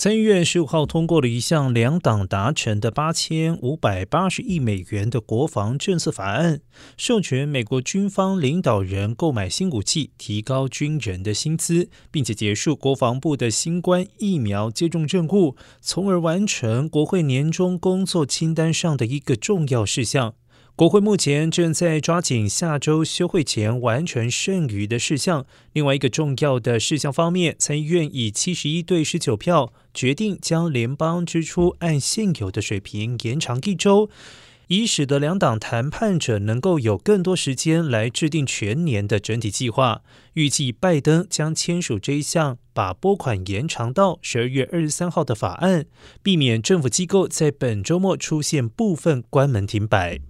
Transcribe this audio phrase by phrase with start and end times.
[0.00, 6.60] 参议院十五号通过了一项两党达成的八千五百八十亿美元的国防政策法案，
[6.96, 20.34] 授权美国军方领导人购买新武器，提高军人的薪资，并且结束国防部的新冠疫苗接种任务，从而完成国会年终工作清单上的一个重要事项。
[20.78, 25.44] 国会目前正在抓紧下周休会前完成剩余的事项。
[25.72, 34.08] 另外一个重要的事项方面，参议院以七十一对十九票决定将联邦支出按现有的水平延长一周，
[34.68, 40.02] 以使得两党谈判者能够有更多时间来制定全年的整体计划。
[40.34, 45.86] 预计拜登将签署这一项把拨款延长到十二月二十三号的法案，
[46.22, 50.20] 避免政府机构在本周末出现部分关门停摆。